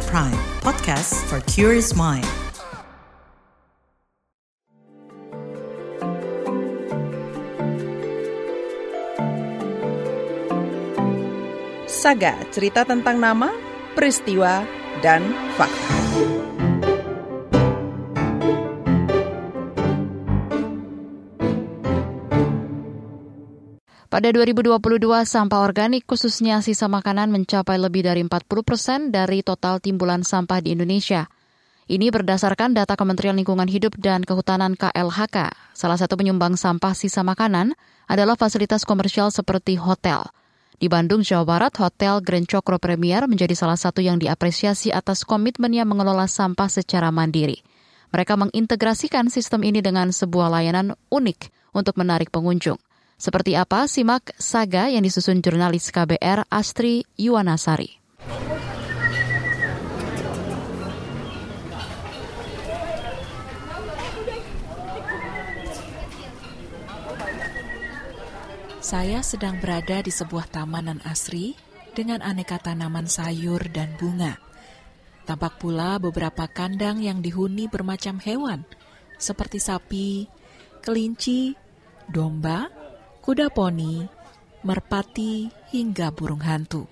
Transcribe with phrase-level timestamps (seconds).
[0.00, 2.24] at Prime, podcast for curious mind.
[11.84, 13.52] Saga, cerita tentang nama,
[13.92, 14.64] peristiwa,
[15.04, 15.20] dan
[15.60, 16.59] fakta.
[24.10, 30.26] Pada 2022, sampah organik khususnya sisa makanan mencapai lebih dari 40 persen dari total timbulan
[30.26, 31.30] sampah di Indonesia.
[31.86, 35.54] Ini berdasarkan data Kementerian Lingkungan Hidup dan Kehutanan KLHK.
[35.78, 37.78] Salah satu penyumbang sampah sisa makanan
[38.10, 40.26] adalah fasilitas komersial seperti hotel.
[40.74, 45.86] Di Bandung, Jawa Barat, Hotel Grand Cokro Premier menjadi salah satu yang diapresiasi atas komitmennya
[45.86, 47.62] mengelola sampah secara mandiri.
[48.10, 52.82] Mereka mengintegrasikan sistem ini dengan sebuah layanan unik untuk menarik pengunjung.
[53.20, 58.00] Seperti apa, simak saga yang disusun jurnalis KBR Astri Yuwanasari.
[68.80, 71.52] Saya sedang berada di sebuah tamanan asri
[71.92, 74.40] dengan aneka tanaman sayur dan bunga.
[75.28, 78.64] Tampak pula beberapa kandang yang dihuni bermacam hewan,
[79.20, 80.24] seperti sapi,
[80.80, 81.52] kelinci,
[82.08, 82.79] domba,
[83.20, 84.08] kuda poni,
[84.64, 86.88] merpati, hingga burung hantu.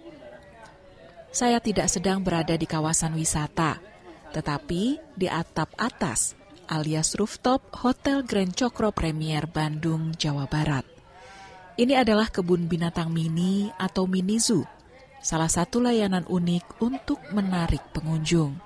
[1.29, 3.81] Saya tidak sedang berada di kawasan wisata,
[4.33, 6.37] tetapi di atap atas
[6.69, 10.85] alias rooftop Hotel Grand Cokro Premier Bandung, Jawa Barat.
[11.79, 14.67] Ini adalah kebun binatang mini atau mini zoo,
[15.23, 18.59] salah satu layanan unik untuk menarik pengunjung.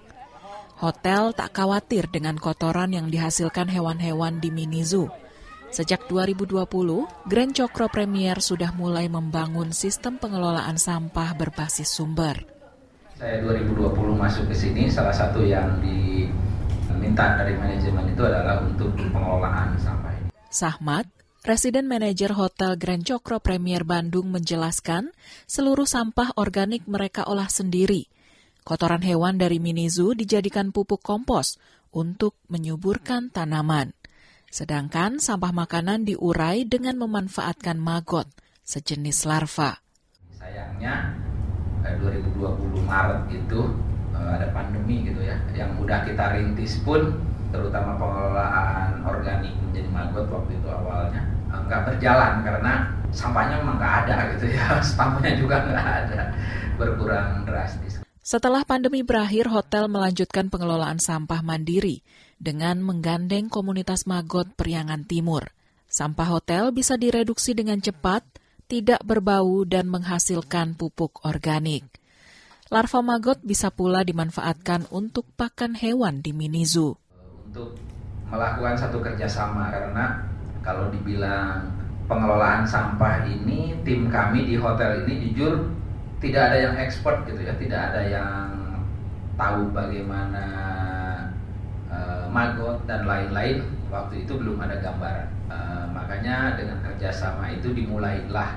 [0.83, 5.07] Hotel tak khawatir dengan kotoran yang dihasilkan hewan-hewan di mini zoo.
[5.73, 6.69] Sejak 2020,
[7.25, 12.45] Grand Cokro Premier sudah mulai membangun sistem pengelolaan sampah berbasis sumber.
[13.17, 19.73] Saya 2020 masuk ke sini, salah satu yang diminta dari manajemen itu adalah untuk pengelolaan
[19.81, 20.29] sampah ini.
[20.53, 21.09] Sahmat,
[21.41, 25.09] Residen Manajer Hotel Grand Cokro Premier Bandung menjelaskan
[25.49, 28.13] seluruh sampah organik mereka olah sendiri.
[28.61, 31.57] Kotoran hewan dari mini zoo dijadikan pupuk kompos
[31.97, 33.97] untuk menyuburkan tanaman.
[34.53, 38.29] Sedangkan sampah makanan diurai dengan memanfaatkan maggot,
[38.69, 39.81] sejenis larva.
[40.37, 41.17] Sayangnya
[41.81, 43.61] 2020 Maret itu
[44.13, 47.17] ada pandemi gitu ya, yang udah kita rintis pun
[47.49, 52.73] terutama pengelolaan organik menjadi maggot waktu itu awalnya nggak berjalan karena
[53.09, 54.65] sampahnya memang nggak ada gitu ya
[54.97, 56.21] sampahnya juga nggak ada
[56.77, 58.05] berkurang drastis.
[58.21, 62.05] Setelah pandemi berakhir, hotel melanjutkan pengelolaan sampah mandiri
[62.43, 65.55] dengan menggandeng komunitas maggot Priangan Timur.
[65.87, 68.27] Sampah hotel bisa direduksi dengan cepat,
[68.67, 71.87] tidak berbau, dan menghasilkan pupuk organik.
[72.73, 76.99] Larva maggot bisa pula dimanfaatkan untuk pakan hewan di mini zoo
[77.53, 77.77] untuk
[78.33, 80.25] melakukan satu kerjasama karena
[80.65, 81.69] kalau dibilang
[82.09, 85.69] pengelolaan sampah ini tim kami di hotel ini jujur
[86.25, 88.49] tidak ada yang ekspor gitu ya tidak ada yang
[89.37, 90.49] tahu bagaimana
[92.33, 93.61] maggot dan lain-lain
[93.93, 98.51] waktu itu belum ada gambaran uh, makanya dengan kerjasama itu dimulailah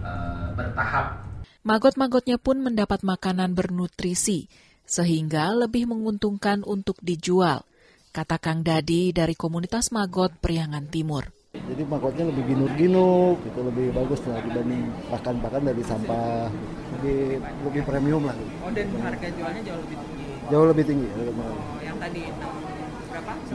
[0.00, 1.24] uh, bertahap
[1.64, 4.52] Maggot-maggotnya pun mendapat makanan bernutrisi,
[4.84, 7.64] sehingga lebih menguntungkan untuk dijual
[8.12, 11.24] kata Kang Dadi dari komunitas Magot Priangan Timur.
[11.56, 16.52] Jadi magotnya lebih ginur-ginuk, itu lebih bagus lah dibanding pakan-pakan dari sampah,
[17.00, 18.36] lebih lebih premium lah.
[18.60, 20.24] Oh dan harga jualnya jauh lebih tinggi.
[20.52, 21.08] Jauh lebih tinggi.
[21.16, 22.22] Oh, yang tadi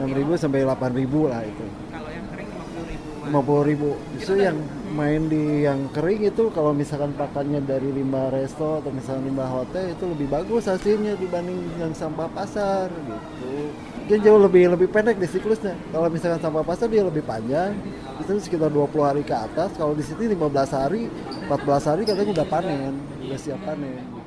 [0.00, 0.16] 6 berapa?
[0.16, 1.66] 6 ribu sampai 8 ribu lah itu.
[1.92, 3.08] Kalau yang kering 50 ribu.
[3.28, 3.90] 50 ribu.
[4.16, 4.56] Justru yang
[4.96, 9.92] main di yang kering itu kalau misalkan pakannya dari limbah resto atau misalnya limbah hotel
[9.92, 13.70] itu lebih bagus hasilnya dibanding yang sampah pasar gitu
[14.10, 15.78] dia jauh lebih lebih pendek di siklusnya.
[15.94, 17.78] Kalau misalkan sampah pasar dia lebih panjang,
[18.18, 19.70] itu sekitar 20 hari ke atas.
[19.78, 21.06] Kalau di sini 15 hari,
[21.46, 24.19] 14 hari katanya udah panen, udah siap panen.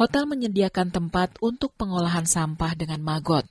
[0.00, 3.44] Hotel menyediakan tempat untuk pengolahan sampah dengan maggot.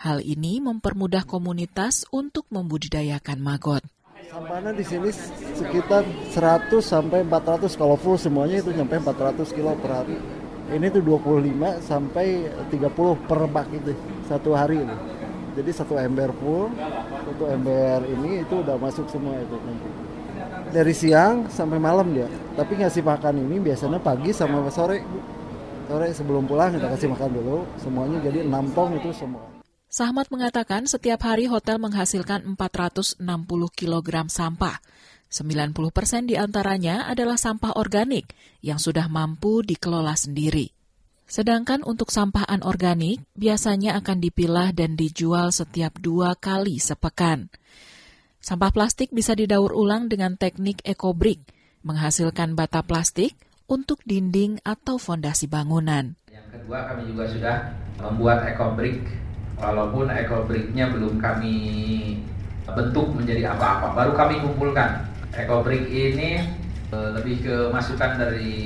[0.00, 3.84] Hal ini mempermudah komunitas untuk membudidayakan maggot.
[4.32, 5.12] Sampahnya di sini
[5.60, 10.16] sekitar 100 sampai 400 kalau full semuanya itu nyampe 400 kilo per hari.
[10.72, 13.92] Ini tuh 25 sampai 30 per bak itu
[14.24, 14.96] satu hari ini
[15.50, 16.70] jadi satu ember full
[17.26, 19.88] satu ember ini itu udah masuk semua itu nanti
[20.70, 25.02] dari siang sampai malam dia tapi ngasih makan ini biasanya pagi sama sore
[25.90, 29.42] sore sebelum pulang kita kasih makan dulu semuanya jadi enam tong itu semua
[29.90, 33.18] Sahmat mengatakan setiap hari hotel menghasilkan 460
[33.74, 34.78] kg sampah.
[35.34, 38.30] 90 persen di antaranya adalah sampah organik
[38.62, 40.70] yang sudah mampu dikelola sendiri.
[41.26, 47.50] Sedangkan untuk sampah anorganik biasanya akan dipilah dan dijual setiap dua kali sepekan.
[48.38, 51.42] Sampah plastik bisa didaur ulang dengan teknik ekobrik,
[51.82, 53.34] menghasilkan bata plastik
[53.70, 56.18] untuk dinding atau fondasi bangunan.
[56.26, 57.56] Yang kedua kami juga sudah
[58.02, 59.06] membuat ekobrik,
[59.54, 61.54] walaupun ekobriknya belum kami
[62.66, 65.06] bentuk menjadi apa-apa, baru kami kumpulkan.
[65.30, 66.42] Ekobrik ini
[66.90, 68.58] eh, lebih ke masukan dari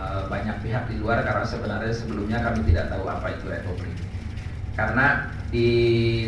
[0.00, 3.92] Eh, banyak pihak di luar karena sebenarnya sebelumnya kami tidak tahu apa itu ekobrik.
[4.72, 5.68] Karena di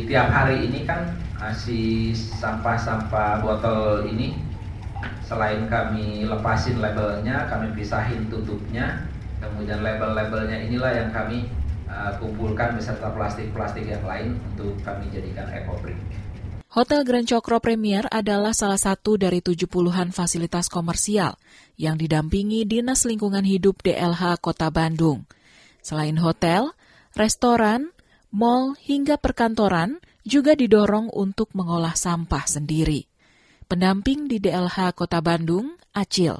[0.05, 1.09] tiap hari ini kan
[1.57, 4.37] si sampah-sampah botol ini
[5.27, 9.07] selain kami lepasin labelnya, kami pisahin tutupnya,
[9.43, 11.49] kemudian label-labelnya inilah yang kami
[11.91, 15.99] uh, kumpulkan beserta plastik-plastik yang lain untuk kami jadikan ekobrik.
[16.73, 21.37] Hotel Grand Cokro Premier adalah salah satu dari tujuh puluhan fasilitas komersial
[21.77, 25.29] yang didampingi Dinas Lingkungan Hidup DLH Kota Bandung.
[25.85, 26.73] Selain hotel,
[27.13, 27.93] restoran,
[28.33, 33.12] mal hingga perkantoran juga didorong untuk mengolah sampah sendiri.
[33.73, 36.37] Pendamping di DLH Kota Bandung, Acil.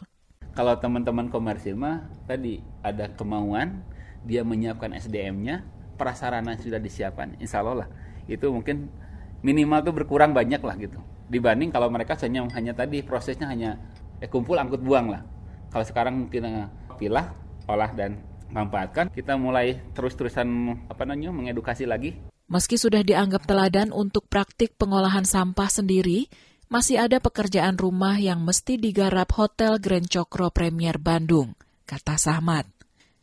[0.53, 3.81] Kalau teman-teman komersil mah tadi ada kemauan,
[4.21, 5.65] dia menyiapkan SDM-nya,
[5.97, 7.89] prasarana sudah disiapkan, insya Allah lah.
[8.29, 8.93] Itu mungkin
[9.41, 11.01] minimal tuh berkurang banyak lah gitu
[11.33, 13.81] dibanding kalau mereka hanya hanya tadi prosesnya hanya
[14.21, 15.25] eh, kumpul angkut buang lah
[15.73, 16.69] kalau sekarang kita eh,
[17.01, 17.33] pilah
[17.65, 18.21] olah dan
[18.53, 20.45] manfaatkan kita mulai terus-terusan
[20.93, 22.13] apa namanya mengedukasi lagi
[22.53, 26.29] meski sudah dianggap teladan untuk praktik pengolahan sampah sendiri
[26.73, 31.53] masih ada pekerjaan rumah yang mesti digarap Hotel Grand Cokro Premier Bandung,
[31.85, 32.65] kata Sahmat,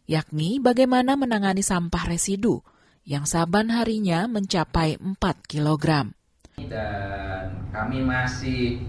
[0.05, 2.61] yakni bagaimana menangani sampah residu
[3.09, 5.17] yang saban harinya mencapai 4
[5.49, 6.13] kg.
[6.61, 8.85] Dan kami masih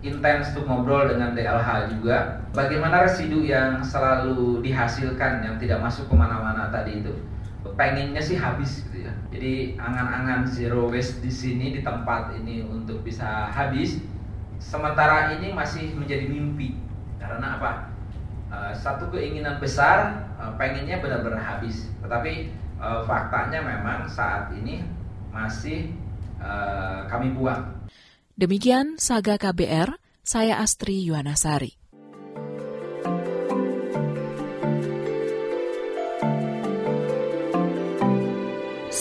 [0.00, 6.14] intens untuk ngobrol dengan DLH juga bagaimana residu yang selalu dihasilkan yang tidak masuk ke
[6.16, 7.12] mana-mana tadi itu
[7.76, 9.12] pengennya sih habis gitu ya.
[9.34, 14.00] Jadi angan-angan zero waste di sini di tempat ini untuk bisa habis.
[14.58, 16.74] Sementara ini masih menjadi mimpi.
[17.18, 17.72] Karena apa?
[18.48, 21.86] Uh, satu keinginan besar uh, pengennya benar-benar habis.
[22.00, 22.50] Tetapi
[22.80, 24.82] uh, faktanya memang saat ini
[25.34, 25.92] masih
[27.10, 27.66] kami buang.
[28.38, 31.77] Demikian Saga KBR, saya Astri Yuwanasari.